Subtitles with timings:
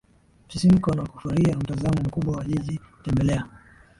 [0.47, 3.45] msisimko na kufurahia mtazamo mkubwa wa jiji Tembelea